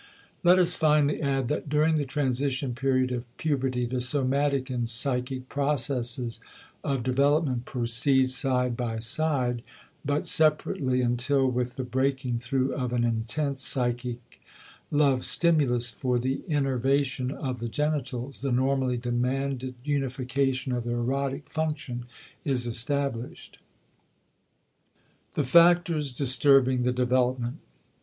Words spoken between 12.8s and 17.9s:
an intense psychic love stimulus for the innervation of the